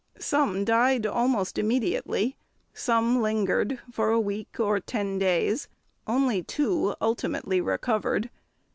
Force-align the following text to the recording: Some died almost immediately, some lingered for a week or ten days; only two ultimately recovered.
Some 0.17 0.65
died 0.65 1.05
almost 1.05 1.59
immediately, 1.59 2.35
some 2.73 3.21
lingered 3.21 3.79
for 3.91 4.09
a 4.09 4.19
week 4.19 4.59
or 4.59 4.79
ten 4.79 5.19
days; 5.19 5.67
only 6.07 6.41
two 6.41 6.95
ultimately 6.99 7.61
recovered. 7.61 8.31